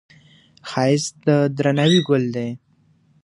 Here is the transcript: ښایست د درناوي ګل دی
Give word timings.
ښایست 0.69 1.13
د 1.27 1.27
درناوي 1.57 1.99
ګل 2.07 2.23
دی 2.35 2.49